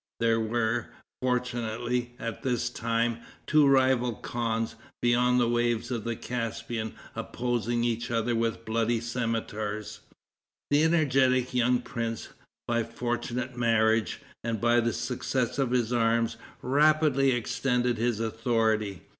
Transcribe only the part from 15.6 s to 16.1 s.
his